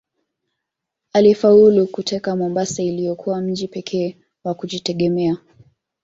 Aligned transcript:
Alifaulu 1.13 1.87
kuteka 1.87 2.35
Mombasa 2.35 2.83
iliyokuwa 2.83 3.41
mji 3.41 3.67
pekee 3.67 4.17
wa 4.43 4.53
kujitegemea 4.53 5.37